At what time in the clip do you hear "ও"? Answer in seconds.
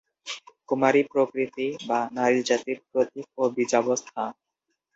3.37-3.53